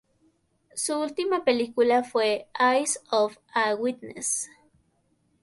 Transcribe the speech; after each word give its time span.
Su 0.73 0.99
última 0.99 1.45
película 1.45 2.03
fue 2.03 2.47
"Eyes 2.59 2.99
of 3.11 3.37
a 3.53 3.75
Witness". 3.75 4.49